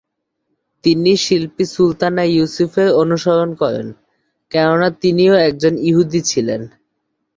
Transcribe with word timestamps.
তিনি 0.83 1.11
শিল্পী 1.15 1.63
সুলতানা 1.65 2.23
ইউসুফ 2.27 2.73
এর 2.77 2.89
অনুসরণ 2.93 3.49
করেন, 3.53 3.87
কেননা 4.51 4.87
তিনিও 5.01 5.33
একজন 5.47 5.73
ইহুদি 5.89 6.19
ছিলেন। 6.21 6.61